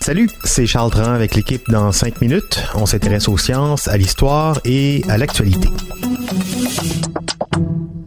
Salut, 0.00 0.28
c'est 0.42 0.66
Charles 0.66 0.90
Dran 0.90 1.12
avec 1.12 1.36
l'équipe 1.36 1.70
dans 1.70 1.92
5 1.92 2.20
minutes. 2.20 2.60
On 2.74 2.86
s'intéresse 2.86 3.28
aux 3.28 3.38
sciences, 3.38 3.86
à 3.86 3.96
l'histoire 3.96 4.58
et 4.64 5.04
à 5.08 5.16
l'actualité. 5.16 5.68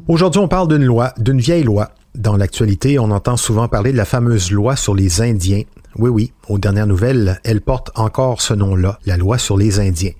Aujourd'hui, 0.10 0.42
on 0.42 0.50
parle 0.50 0.68
d'une 0.68 0.84
loi, 0.84 1.14
d'une 1.18 1.40
vieille 1.40 1.64
loi. 1.64 1.92
Dans 2.16 2.36
l'actualité, 2.36 3.00
on 3.00 3.12
entend 3.12 3.38
souvent 3.38 3.70
parler 3.70 3.94
de 3.94 3.98
la 3.98 4.04
fameuse 4.04 4.52
loi 4.52 4.76
sur 4.76 4.94
les 4.94 5.22
Indiens. 5.22 5.62
Oui, 5.98 6.10
oui, 6.10 6.34
aux 6.50 6.58
dernières 6.58 6.88
nouvelles, 6.88 7.40
elle 7.44 7.62
porte 7.62 7.92
encore 7.96 8.42
ce 8.42 8.56
nom-là, 8.56 9.00
la 9.06 9.16
loi 9.16 9.38
sur 9.38 9.58
les 9.58 9.80
Indiens. 9.80 10.14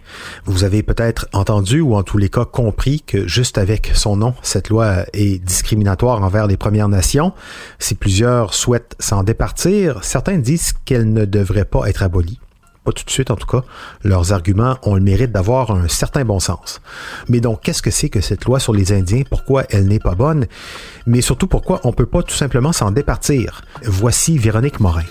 Vous 0.46 0.64
avez 0.64 0.84
peut-être 0.84 1.28
entendu 1.34 1.82
ou 1.82 1.96
en 1.96 2.04
tous 2.04 2.20
les 2.20 2.30
cas 2.30 2.46
compris 2.46 3.02
que 3.02 3.28
juste 3.28 3.58
avec 3.58 3.92
son 3.96 4.18
nom, 4.18 4.36
cette 4.44 4.70
loi 4.70 5.06
est 5.14 5.44
discriminatoire 5.44 6.22
envers 6.22 6.46
les 6.46 6.58
Premières 6.58 6.90
Nations. 6.90 7.34
Si 7.80 7.96
plusieurs 7.96 8.54
souhaitent 8.54 8.96
s'en 9.00 9.24
départir, 9.24 10.04
certains 10.04 10.38
disent 10.38 10.74
qu'elle 10.86 11.12
ne 11.12 11.26
devrait 11.26 11.66
pas 11.66 11.90
être 11.90 12.04
abolie 12.04 12.40
pas 12.84 12.92
tout 12.92 13.06
de 13.06 13.10
suite 13.10 13.32
en 13.32 13.36
tout 13.36 13.48
cas, 13.48 13.64
leurs 14.04 14.34
arguments 14.34 14.78
ont 14.84 14.96
le 14.96 15.02
mérite 15.02 15.32
d'avoir 15.32 15.72
un 15.72 15.88
certain 15.88 16.26
bon 16.26 16.40
sens. 16.40 16.82
Mais 17.30 17.40
donc, 17.40 17.62
qu'est-ce 17.62 17.82
que 17.82 17.92
c'est 17.92 18.10
que 18.10 18.22
cette 18.22 18.46
loi 18.46 18.60
sur 18.60 18.74
les 18.74 18.92
Indiens? 18.92 19.24
Pourquoi 19.30 19.64
elle 19.70 19.88
n'est 19.88 20.00
pas 20.00 20.16
bonne? 20.16 20.48
Mais 21.06 21.22
surtout, 21.22 21.48
pourquoi 21.48 21.80
on 21.86 21.94
peut 21.94 22.06
pas 22.06 22.24
tout 22.24 22.36
simplement 22.36 22.74
s'en 22.74 22.92
départir? 22.92 23.62
Voici 23.84 24.38
Véronique 24.38 24.80
Morin. 24.80 25.04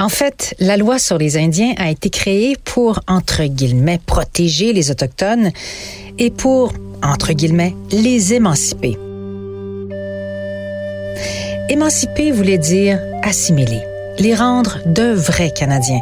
En 0.00 0.08
fait, 0.08 0.54
la 0.58 0.78
loi 0.78 0.98
sur 0.98 1.18
les 1.18 1.36
Indiens 1.36 1.74
a 1.76 1.90
été 1.90 2.08
créée 2.08 2.56
pour, 2.64 3.00
entre 3.06 3.44
guillemets, 3.44 4.00
protéger 4.06 4.72
les 4.72 4.90
Autochtones 4.90 5.50
et 6.18 6.30
pour, 6.30 6.72
entre 7.02 7.34
guillemets, 7.34 7.74
les 7.92 8.32
émanciper. 8.32 8.96
Émanciper 11.68 12.30
voulait 12.30 12.56
dire 12.56 12.98
assimiler, 13.22 13.82
les 14.18 14.34
rendre 14.34 14.78
de 14.86 15.12
vrais 15.12 15.52
Canadiens. 15.52 16.00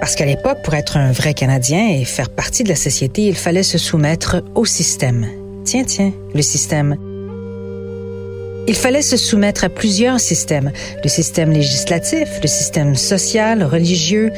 Parce 0.00 0.16
qu'à 0.16 0.26
l'époque, 0.26 0.58
pour 0.62 0.74
être 0.74 0.98
un 0.98 1.10
vrai 1.10 1.32
Canadien 1.32 1.88
et 1.88 2.04
faire 2.04 2.28
partie 2.28 2.62
de 2.62 2.68
la 2.68 2.76
société, 2.76 3.22
il 3.22 3.34
fallait 3.34 3.62
se 3.62 3.78
soumettre 3.78 4.44
au 4.54 4.66
système. 4.66 5.26
Tiens, 5.64 5.84
tiens, 5.84 6.12
le 6.34 6.42
système. 6.42 7.09
Il 8.68 8.76
fallait 8.76 9.02
se 9.02 9.16
soumettre 9.16 9.64
à 9.64 9.68
plusieurs 9.68 10.20
systèmes, 10.20 10.70
le 11.02 11.08
système 11.08 11.50
législatif, 11.50 12.28
le 12.42 12.48
système 12.48 12.94
social, 12.94 13.64
religieux. 13.64 14.30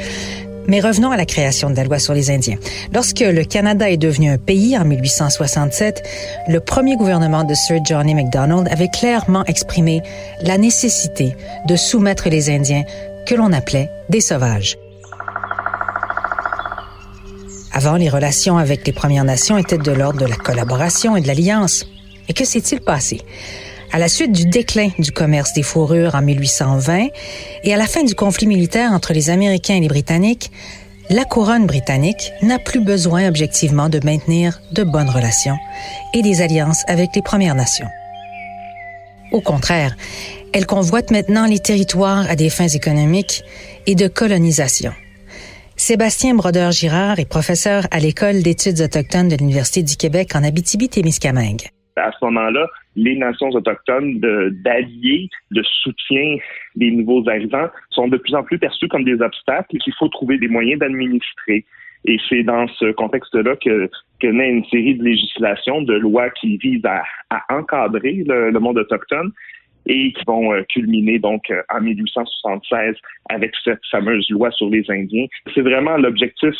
Mais 0.68 0.80
revenons 0.80 1.10
à 1.10 1.16
la 1.16 1.26
création 1.26 1.70
de 1.70 1.76
la 1.76 1.84
loi 1.84 1.98
sur 1.98 2.14
les 2.14 2.30
Indiens. 2.30 2.56
Lorsque 2.94 3.20
le 3.20 3.44
Canada 3.44 3.90
est 3.90 3.96
devenu 3.96 4.30
un 4.30 4.38
pays 4.38 4.78
en 4.78 4.84
1867, 4.84 6.02
le 6.48 6.60
premier 6.60 6.96
gouvernement 6.96 7.42
de 7.42 7.52
Sir 7.52 7.80
Johnny 7.84 8.14
MacDonald 8.14 8.68
avait 8.70 8.88
clairement 8.88 9.44
exprimé 9.46 10.02
la 10.42 10.56
nécessité 10.56 11.34
de 11.66 11.74
soumettre 11.76 12.28
les 12.28 12.48
Indiens 12.48 12.84
que 13.26 13.34
l'on 13.34 13.52
appelait 13.52 13.90
des 14.08 14.20
sauvages. 14.20 14.78
Avant, 17.72 17.96
les 17.96 18.08
relations 18.08 18.58
avec 18.58 18.86
les 18.86 18.92
Premières 18.92 19.24
Nations 19.24 19.58
étaient 19.58 19.78
de 19.78 19.92
l'ordre 19.92 20.20
de 20.20 20.26
la 20.26 20.36
collaboration 20.36 21.16
et 21.16 21.20
de 21.20 21.26
l'alliance. 21.26 21.86
Et 22.28 22.34
que 22.34 22.44
s'est-il 22.44 22.80
passé? 22.80 23.20
À 23.94 23.98
la 23.98 24.08
suite 24.08 24.32
du 24.32 24.46
déclin 24.46 24.88
du 24.98 25.12
commerce 25.12 25.52
des 25.52 25.62
fourrures 25.62 26.14
en 26.14 26.22
1820 26.22 27.08
et 27.64 27.74
à 27.74 27.76
la 27.76 27.86
fin 27.86 28.02
du 28.02 28.14
conflit 28.14 28.46
militaire 28.46 28.90
entre 28.92 29.12
les 29.12 29.28
Américains 29.28 29.74
et 29.74 29.80
les 29.80 29.88
Britanniques, 29.88 30.50
la 31.10 31.26
couronne 31.26 31.66
britannique 31.66 32.32
n'a 32.40 32.58
plus 32.58 32.80
besoin 32.80 33.28
objectivement 33.28 33.90
de 33.90 34.00
maintenir 34.02 34.62
de 34.72 34.82
bonnes 34.82 35.10
relations 35.10 35.58
et 36.14 36.22
des 36.22 36.40
alliances 36.40 36.84
avec 36.88 37.10
les 37.14 37.20
Premières 37.20 37.54
Nations. 37.54 37.88
Au 39.30 39.42
contraire, 39.42 39.94
elle 40.54 40.64
convoite 40.64 41.10
maintenant 41.10 41.44
les 41.44 41.58
territoires 41.58 42.24
à 42.30 42.34
des 42.34 42.48
fins 42.48 42.68
économiques 42.68 43.42
et 43.86 43.94
de 43.94 44.08
colonisation. 44.08 44.92
Sébastien 45.76 46.34
Brodeur-Girard 46.34 47.18
est 47.18 47.28
professeur 47.28 47.86
à 47.90 47.98
l'École 47.98 48.42
d'études 48.42 48.80
autochtones 48.80 49.28
de 49.28 49.36
l'Université 49.36 49.82
du 49.82 49.96
Québec 49.96 50.34
en 50.34 50.44
Abitibi-Témiscamingue. 50.44 51.68
À 51.96 52.10
ce 52.12 52.24
moment-là, 52.24 52.66
les 52.96 53.16
nations 53.16 53.48
autochtones 53.50 54.20
d'alliés, 54.64 55.28
de, 55.50 55.62
soutien 55.62 56.36
des 56.76 56.90
nouveaux 56.90 57.28
arrivants 57.28 57.68
sont 57.90 58.08
de 58.08 58.16
plus 58.16 58.34
en 58.34 58.42
plus 58.42 58.58
perçus 58.58 58.88
comme 58.88 59.04
des 59.04 59.20
obstacles 59.20 59.76
et 59.76 59.78
qu'il 59.78 59.94
faut 59.94 60.08
trouver 60.08 60.38
des 60.38 60.48
moyens 60.48 60.80
d'administrer. 60.80 61.64
Et 62.04 62.18
c'est 62.28 62.42
dans 62.42 62.66
ce 62.68 62.92
contexte-là 62.92 63.56
que, 63.56 63.88
que 64.20 64.26
naît 64.26 64.50
une 64.50 64.64
série 64.66 64.96
de 64.96 65.04
législations, 65.04 65.82
de 65.82 65.94
lois 65.94 66.30
qui 66.30 66.56
visent 66.56 66.84
à, 66.84 67.02
encadrer 67.48 68.24
le, 68.26 68.58
monde 68.58 68.78
autochtone 68.78 69.30
et 69.86 70.12
qui 70.12 70.24
vont 70.26 70.52
euh, 70.52 70.62
culminer 70.68 71.18
donc 71.18 71.50
euh, 71.50 71.62
en 71.72 71.80
1876 71.80 72.94
avec 73.30 73.52
cette 73.64 73.80
fameuse 73.90 74.28
loi 74.30 74.50
sur 74.52 74.68
les 74.68 74.84
Indiens. 74.90 75.26
C'est 75.54 75.60
vraiment 75.60 75.96
l'objectif 75.96 76.54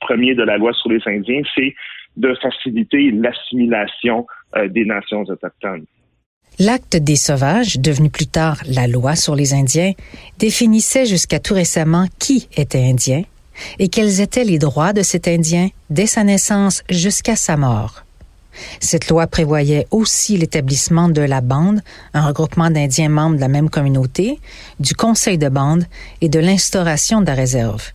premier 0.00 0.34
de 0.34 0.42
la 0.42 0.56
loi 0.56 0.72
sur 0.72 0.90
les 0.90 1.00
Indiens, 1.06 1.42
c'est 1.54 1.74
de 2.16 2.34
faciliter 2.40 3.10
l'assimilation 3.10 4.26
euh, 4.56 4.68
des 4.68 4.84
nations 4.84 5.22
autochtones. 5.22 5.84
L'acte 6.58 6.96
des 6.96 7.16
sauvages, 7.16 7.78
devenu 7.78 8.08
plus 8.08 8.26
tard 8.26 8.62
la 8.66 8.86
loi 8.86 9.14
sur 9.14 9.34
les 9.34 9.52
Indiens, 9.52 9.92
définissait 10.38 11.04
jusqu'à 11.04 11.38
tout 11.38 11.54
récemment 11.54 12.06
qui 12.18 12.48
était 12.56 12.82
indien 12.82 13.24
et 13.78 13.88
quels 13.88 14.20
étaient 14.20 14.44
les 14.44 14.58
droits 14.58 14.92
de 14.92 15.02
cet 15.02 15.28
Indien 15.28 15.68
dès 15.90 16.06
sa 16.06 16.24
naissance 16.24 16.82
jusqu'à 16.88 17.36
sa 17.36 17.56
mort. 17.56 18.04
Cette 18.80 19.08
loi 19.08 19.26
prévoyait 19.26 19.86
aussi 19.90 20.38
l'établissement 20.38 21.08
de 21.08 21.20
la 21.20 21.42
bande, 21.42 21.80
un 22.14 22.26
regroupement 22.26 22.70
d'Indiens 22.70 23.10
membres 23.10 23.36
de 23.36 23.40
la 23.40 23.48
même 23.48 23.68
communauté, 23.68 24.38
du 24.80 24.94
conseil 24.94 25.36
de 25.36 25.48
bande 25.48 25.84
et 26.22 26.30
de 26.30 26.40
l'instauration 26.40 27.20
de 27.20 27.26
la 27.26 27.34
réserve. 27.34 27.92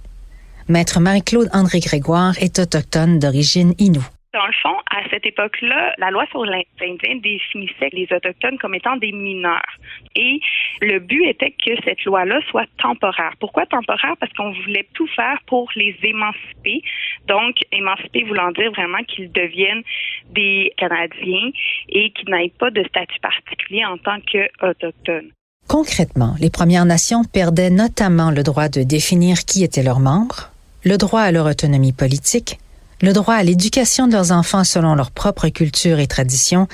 Maître 0.72 1.02
Marie-Claude 1.02 1.50
André 1.52 1.82
Grégoire 1.82 2.32
est 2.40 2.58
autochtone 2.58 3.20
d'origine 3.20 3.74
inoue. 3.78 4.08
Dans 4.34 4.46
le 4.46 4.54
fond, 4.64 4.78
à 4.90 5.04
cette 5.10 5.26
époque-là, 5.26 5.94
la 5.98 6.12
loi 6.12 6.24
sur 6.32 6.46
les 6.46 6.66
Indiens 6.82 7.20
définissait 7.22 7.90
les 7.92 8.08
Autochtones 8.10 8.58
comme 8.58 8.74
étant 8.74 8.96
des 8.96 9.12
mineurs. 9.12 9.76
Et 10.16 10.40
le 10.80 11.00
but 11.00 11.26
était 11.26 11.52
que 11.52 11.72
cette 11.84 12.02
loi-là 12.06 12.40
soit 12.50 12.68
temporaire. 12.78 13.34
Pourquoi 13.42 13.66
temporaire? 13.66 14.16
Parce 14.22 14.32
qu'on 14.32 14.54
voulait 14.64 14.88
tout 14.94 15.08
faire 15.08 15.40
pour 15.46 15.70
les 15.76 15.94
émanciper. 16.04 16.82
Donc, 17.28 17.58
émanciper 17.74 18.24
voulant 18.24 18.52
dire 18.52 18.72
vraiment 18.72 19.04
qu'ils 19.10 19.30
deviennent 19.30 19.84
des 20.30 20.72
Canadiens 20.78 21.52
et 21.90 22.12
qu'ils 22.12 22.30
n'aient 22.30 22.54
pas 22.58 22.72
de 22.72 22.86
statut 22.86 23.20
particulier 23.20 23.84
en 23.84 23.98
tant 23.98 24.22
qu'Autochtones. 24.22 25.32
Concrètement, 25.68 26.36
les 26.40 26.50
Premières 26.50 26.86
Nations 26.86 27.24
perdaient 27.26 27.70
notamment 27.70 28.32
le 28.32 28.44
droit 28.44 28.70
de 28.70 28.84
définir 28.84 29.40
qui 29.40 29.66
étaient 29.66 29.84
leurs 29.84 30.00
membres, 30.00 30.51
le 30.84 30.98
droit 30.98 31.22
à 31.22 31.32
leur 31.32 31.46
autonomie 31.46 31.94
politique, 31.94 32.60
le 33.02 33.14
droit 33.14 33.36
à 33.36 33.44
l'éducation 33.44 34.08
de 34.08 34.14
leurs 34.14 34.32
enfants 34.32 34.64
selon 34.64 34.96
leur 34.96 35.12
propre 35.12 35.48
culture 35.50 36.00
et 36.00 36.08
tradition, 36.08 36.68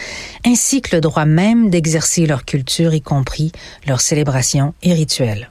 ainsi 0.45 0.81
que 0.81 0.95
le 0.95 1.01
droit 1.01 1.25
même 1.25 1.69
d'exercer 1.69 2.25
leur 2.25 2.45
culture, 2.45 2.93
y 2.93 3.01
compris 3.01 3.51
leurs 3.87 4.01
célébrations 4.01 4.73
et 4.83 4.93
rituels. 4.93 5.49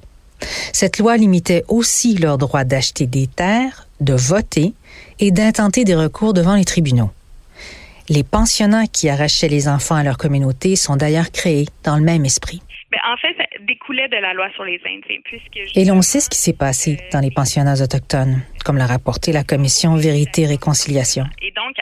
Cette 0.73 0.99
loi 0.99 1.17
limitait 1.17 1.65
aussi 1.69 2.15
leur 2.15 2.37
droit 2.37 2.65
d'acheter 2.65 3.07
des 3.07 3.27
terres, 3.27 3.89
de 4.01 4.13
voter 4.13 4.75
et 5.19 5.31
d'intenter 5.31 5.85
des 5.85 5.95
recours 5.95 6.35
devant 6.35 6.55
les 6.55 6.67
tribunaux. 6.67 7.11
Les 8.09 8.23
pensionnats 8.23 8.87
qui 8.87 9.09
arrachaient 9.09 9.49
les 9.49 9.67
enfants 9.67 9.97
à 9.97 10.03
leur 10.03 10.19
communauté 10.19 10.77
sont 10.77 10.97
d'ailleurs 10.97 11.33
créés 11.33 11.67
dans 11.83 11.97
le 11.97 12.03
même 12.03 12.25
esprit. 12.25 12.63
En 13.05 13.17
fait, 13.17 13.35
ça 13.37 13.45
découlait 13.61 14.09
de 14.09 14.17
la 14.17 14.35
loi 14.35 14.49
sur 14.55 14.65
les 14.65 14.81
Indiens. 14.87 15.21
Puisque 15.25 15.77
Et 15.77 15.85
l'on 15.85 16.03
sait 16.03 16.21
ce 16.21 16.31
qui 16.31 16.39
s'est 16.39 16.57
passé 16.57 16.99
dans 17.13 17.21
les 17.21 17.31
pensionnats 17.31 17.83
autochtones, 17.83 18.43
comme 18.65 18.77
l'a 18.77 18.87
rapporté 18.87 19.33
la 19.33 19.45
commission 19.45 19.97
Vérité-Réconciliation. 19.97 21.25
Et 21.43 21.53
donc, 21.53 21.77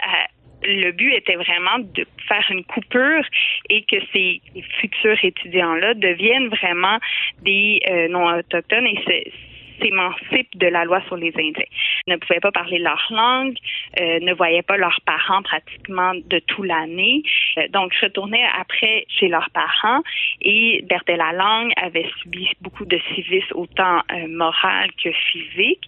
le 0.66 0.93
but 0.93 1.12
était 1.12 1.37
vraiment 1.37 1.78
de 1.78 2.06
faire 2.28 2.44
une 2.50 2.64
coupure 2.64 3.25
et 3.69 3.82
que 3.82 3.96
ces 4.12 4.40
futurs 4.81 5.19
étudiants-là 5.22 5.94
deviennent 5.94 6.49
vraiment 6.49 6.99
des 7.43 7.81
euh, 7.88 8.08
non-autochtones. 8.08 8.87
Et 8.87 9.32
s'émancipent 9.80 10.56
de 10.56 10.66
la 10.66 10.84
loi 10.84 11.00
sur 11.06 11.16
les 11.16 11.32
Indiens. 11.36 11.64
Ils 12.06 12.12
ne 12.12 12.16
pouvaient 12.16 12.40
pas 12.40 12.52
parler 12.52 12.78
leur 12.78 13.06
langue, 13.10 13.56
euh, 14.00 14.20
ne 14.20 14.32
voyaient 14.34 14.62
pas 14.62 14.76
leurs 14.76 15.00
parents 15.04 15.42
pratiquement 15.42 16.14
de 16.14 16.38
toute 16.40 16.66
l'année, 16.66 17.22
euh, 17.58 17.68
donc 17.68 17.94
retournaient 18.02 18.46
après 18.58 19.06
chez 19.08 19.28
leurs 19.28 19.50
parents 19.50 20.02
et 20.40 20.84
perdait 20.88 21.16
la 21.16 21.32
langue, 21.32 21.72
avait 21.76 22.10
subi 22.20 22.48
beaucoup 22.60 22.84
de 22.84 22.98
civisme 23.14 23.54
autant 23.54 23.98
euh, 24.12 24.26
moral 24.28 24.90
que 25.02 25.10
physique, 25.10 25.82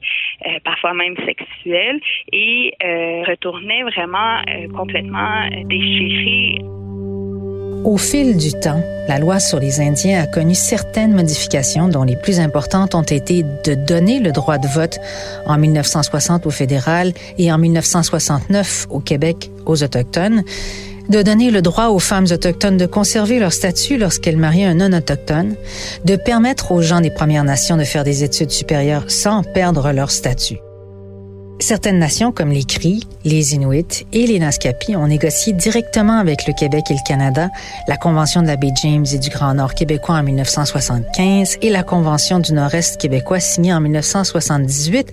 euh, 0.47 0.59
parfois 0.65 0.95
même 0.95 1.17
sexuel, 1.25 2.01
et 2.33 2.73
retournait 3.27 3.83
vraiment 3.83 4.43
complètement 4.75 5.49
déchiré 5.65 6.56
au 7.87 7.97
fil 7.97 8.37
du 8.37 8.51
temps, 8.51 8.83
la 9.07 9.21
loi 9.21 9.39
sur 9.39 9.61
les 9.61 9.81
Indiens 9.81 10.21
a 10.21 10.27
connu 10.27 10.57
certaines 10.57 11.15
modifications 11.15 11.87
dont 11.87 12.03
les 12.03 12.17
plus 12.17 12.41
importantes 12.41 12.97
ont 12.97 13.03
été 13.03 13.45
de 13.65 13.75
donner 13.75 14.19
le 14.19 14.33
droit 14.33 14.59
de 14.59 14.67
vote 14.67 14.99
en 15.47 15.57
1960 15.57 16.47
au 16.47 16.51
fédéral 16.51 17.13
et 17.39 17.53
en 17.53 17.59
1969 17.59 18.89
au 18.91 18.99
Québec 18.99 19.53
aux 19.67 19.85
Autochtones, 19.85 20.43
de 21.09 21.23
donner 21.23 21.53
le 21.53 21.63
droit 21.63 21.87
aux 21.87 22.01
femmes 22.01 22.27
autochtones 22.29 22.77
de 22.77 22.87
conserver 22.87 23.39
leur 23.39 23.53
statut 23.53 23.99
lorsqu'elles 23.99 24.37
marient 24.37 24.65
un 24.65 24.75
non-autochtone, 24.75 25.55
de 26.05 26.17
permettre 26.17 26.73
aux 26.73 26.83
gens 26.83 27.01
des 27.01 27.11
Premières 27.11 27.45
Nations 27.45 27.77
de 27.77 27.85
faire 27.85 28.03
des 28.03 28.25
études 28.25 28.51
supérieures 28.51 29.09
sans 29.13 29.45
perdre 29.45 29.93
leur 29.93 30.11
statut. 30.11 30.59
Certaines 31.67 31.99
nations 31.99 32.31
comme 32.31 32.51
les 32.51 32.63
Cris, 32.63 33.09
les 33.25 33.55
Inuits 33.55 34.07
et 34.13 34.29
les 34.29 34.39
Naskapi 34.39 34.95
ont 34.95 35.09
négocié 35.09 35.53
directement 35.53 36.17
avec 36.17 36.47
le 36.47 36.53
Québec 36.53 36.85
et 36.91 36.95
le 36.95 37.05
Canada 37.05 37.49
la 37.89 37.97
Convention 37.97 38.41
de 38.41 38.47
la 38.47 38.55
baie 38.55 38.71
James 38.85 39.05
et 39.13 39.19
du 39.19 39.31
Grand 39.31 39.53
Nord 39.53 39.75
québécois 39.75 40.15
en 40.15 40.23
1975 40.23 41.59
et 41.63 41.71
la 41.71 41.83
Convention 41.83 42.39
du 42.39 42.53
Nord-Est 42.53 43.01
québécois 43.01 43.41
signée 43.41 43.75
en 43.75 43.81
1978, 43.81 45.11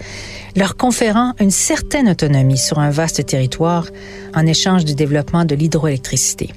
leur 0.55 0.77
conférant 0.77 1.33
une 1.39 1.49
certaine 1.49 2.07
autonomie 2.07 2.59
sur 2.59 2.77
un 2.77 2.91
vaste 2.91 3.25
territoire 3.25 3.87
en 4.35 4.45
échange 4.45 4.85
du 4.85 4.93
développement 4.93 5.45
de 5.45 5.55
l'hydroélectricité. 5.55 6.51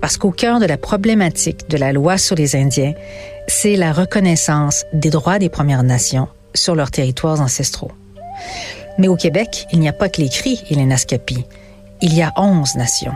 Parce 0.00 0.16
qu'au 0.16 0.30
cœur 0.30 0.60
de 0.60 0.66
la 0.66 0.76
problématique 0.76 1.68
de 1.68 1.76
la 1.76 1.92
loi 1.92 2.18
sur 2.18 2.36
les 2.36 2.54
Indiens, 2.54 2.92
c'est 3.48 3.74
la 3.74 3.92
reconnaissance 3.92 4.84
des 4.92 5.10
droits 5.10 5.40
des 5.40 5.48
Premières 5.48 5.82
Nations 5.82 6.28
sur 6.54 6.76
leurs 6.76 6.92
territoires 6.92 7.40
ancestraux. 7.40 7.90
Mais 8.98 9.08
au 9.08 9.16
Québec, 9.16 9.66
il 9.72 9.78
n'y 9.78 9.88
a 9.88 9.92
pas 9.92 10.08
que 10.08 10.20
les 10.20 10.28
Cris 10.28 10.62
et 10.70 10.74
les 10.74 10.84
Naskapi. 10.84 11.44
Il 12.02 12.16
y 12.16 12.22
a 12.22 12.32
11 12.36 12.76
nations. 12.76 13.12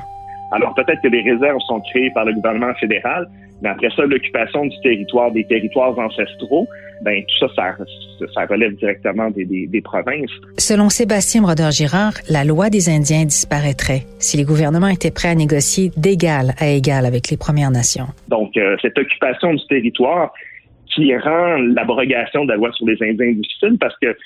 Alors 0.53 0.75
peut-être 0.75 1.01
que 1.03 1.09
des 1.09 1.23
réserves 1.23 1.61
sont 1.67 1.81
créées 1.81 2.11
par 2.11 2.25
le 2.25 2.35
gouvernement 2.35 2.75
fédéral, 2.75 3.29
mais 3.63 3.71
après 3.71 3.91
ça, 3.97 4.03
l'occupation 4.03 4.67
du 4.67 4.77
territoire, 4.83 5.31
des 5.31 5.45
territoires 5.45 5.97
ancestraux, 5.99 6.69
ben 7.03 7.23
tout 7.23 7.47
ça, 7.47 7.65
ça, 7.79 8.27
ça 8.35 8.47
relève 8.47 8.75
directement 8.75 9.31
des, 9.31 9.45
des, 9.45 9.67
des, 9.67 9.81
provinces. 9.81 10.31
Selon 10.59 10.89
Sébastien 10.89 11.43
Brodeur-Girard, 11.43 12.15
la 12.29 12.45
loi 12.45 12.71
des 12.71 12.89
Indiens 12.89 13.25
disparaîtrait 13.25 14.03
si 14.19 14.37
les 14.37 14.45
gouvernements 14.45 14.89
étaient 14.89 15.11
prêts 15.11 15.29
à 15.29 15.35
négocier 15.35 15.91
d'égal 15.97 16.55
à 16.59 16.69
égal 16.69 17.07
avec 17.07 17.31
les 17.31 17.37
Premières 17.37 17.71
Nations. 17.71 18.07
Donc, 18.29 18.57
euh, 18.57 18.77
cette 18.83 18.99
occupation 18.99 19.55
du 19.55 19.67
territoire 19.69 20.33
qui 20.95 21.17
rend 21.17 21.57
l'abrogation 21.75 22.45
de 22.45 22.51
la 22.51 22.57
loi 22.57 22.71
sur 22.73 22.87
les 22.87 22.97
Indiens 23.01 23.33
difficile 23.33 23.79
parce 23.81 23.97
que 24.01 24.17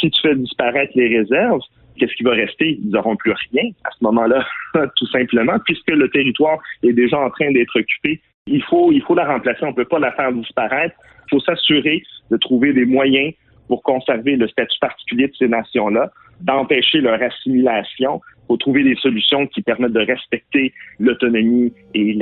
si 0.00 0.10
tu 0.10 0.20
fais 0.22 0.34
disparaître 0.34 0.92
les 0.94 1.18
réserves, 1.18 1.60
qu'est-ce 1.96 2.14
qui 2.14 2.24
va 2.24 2.32
rester? 2.32 2.78
Ils 2.82 2.90
n'auront 2.90 3.16
plus 3.16 3.32
rien 3.52 3.70
à 3.84 3.90
ce 3.90 4.02
moment-là, 4.04 4.44
tout 4.96 5.06
simplement, 5.08 5.56
puisque 5.64 5.90
le 5.90 6.08
territoire 6.08 6.58
est 6.82 6.92
déjà 6.92 7.18
en 7.18 7.30
train 7.30 7.52
d'être 7.52 7.78
occupé. 7.78 8.20
Il 8.46 8.62
faut, 8.64 8.90
il 8.90 9.02
faut 9.02 9.14
la 9.14 9.26
remplacer. 9.26 9.60
On 9.62 9.68
ne 9.68 9.74
peut 9.74 9.84
pas 9.84 9.98
la 9.98 10.12
faire 10.12 10.32
disparaître. 10.32 10.94
Il 11.26 11.30
faut 11.30 11.40
s'assurer 11.40 12.02
de 12.30 12.36
trouver 12.38 12.72
des 12.72 12.86
moyens 12.86 13.32
pour 13.68 13.82
conserver 13.82 14.36
le 14.36 14.48
statut 14.48 14.78
particulier 14.80 15.28
de 15.28 15.34
ces 15.38 15.46
nations-là, 15.46 16.10
d'empêcher 16.40 17.00
leur 17.00 17.22
assimilation. 17.22 18.20
Il 18.38 18.46
faut 18.48 18.56
trouver 18.56 18.82
des 18.82 18.96
solutions 18.96 19.46
qui 19.46 19.62
permettent 19.62 19.92
de 19.92 20.04
respecter 20.04 20.72
l'autonomie 20.98 21.72
et 21.94 22.18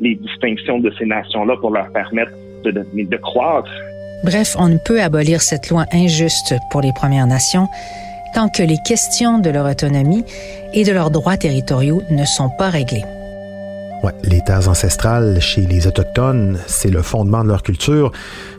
les 0.00 0.14
distinctions 0.16 0.80
de 0.80 0.90
ces 0.98 1.06
nations-là 1.06 1.56
pour 1.58 1.70
leur 1.70 1.92
permettre 1.92 2.32
de 2.64 3.16
croître 3.18 3.70
Bref, 4.22 4.54
on 4.58 4.68
ne 4.68 4.76
peut 4.76 5.02
abolir 5.02 5.40
cette 5.40 5.70
loi 5.70 5.86
injuste 5.92 6.54
pour 6.70 6.82
les 6.82 6.92
Premières 6.92 7.26
Nations 7.26 7.68
tant 8.34 8.48
que 8.48 8.62
les 8.62 8.78
questions 8.78 9.38
de 9.38 9.50
leur 9.50 9.66
autonomie 9.66 10.24
et 10.72 10.84
de 10.84 10.92
leurs 10.92 11.10
droits 11.10 11.36
territoriaux 11.36 12.02
ne 12.10 12.24
sont 12.24 12.50
pas 12.50 12.70
réglées. 12.70 13.04
Ouais, 14.02 14.14
les 14.24 14.40
terres 14.40 14.62
chez 15.40 15.66
les 15.66 15.86
Autochtones, 15.86 16.58
c'est 16.66 16.88
le 16.88 17.02
fondement 17.02 17.42
de 17.44 17.48
leur 17.48 17.62
culture. 17.62 18.12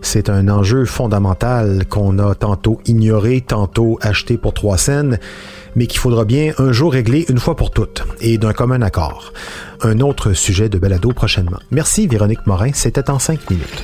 C'est 0.03 0.29
un 0.29 0.47
enjeu 0.49 0.85
fondamental 0.85 1.85
qu'on 1.89 2.19
a 2.19 2.35
tantôt 2.35 2.79
ignoré, 2.85 3.41
tantôt 3.41 3.97
acheté 4.01 4.37
pour 4.37 4.53
trois 4.53 4.77
scènes, 4.77 5.17
mais 5.75 5.87
qu'il 5.87 5.99
faudra 5.99 6.25
bien 6.25 6.53
un 6.59 6.71
jour 6.71 6.93
régler 6.93 7.25
une 7.27 7.39
fois 7.39 7.55
pour 7.55 7.71
toutes 7.71 8.03
et 8.19 8.37
d'un 8.37 8.53
commun 8.53 8.83
accord. 8.83 9.33
Un 9.81 9.99
autre 9.99 10.33
sujet 10.33 10.69
de 10.69 10.77
balado 10.77 11.11
prochainement. 11.11 11.59
Merci 11.71 12.07
Véronique 12.07 12.45
Morin, 12.45 12.71
c'était 12.73 13.09
en 13.09 13.17
cinq 13.17 13.49
minutes. 13.49 13.83